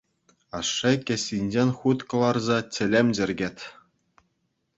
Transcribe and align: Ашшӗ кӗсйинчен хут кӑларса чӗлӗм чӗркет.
Ашшӗ 0.57 0.91
кӗсйинчен 1.05 1.69
хут 1.77 1.99
кӑларса 2.09 2.57
чӗлӗм 2.73 3.07
чӗркет. 3.15 3.57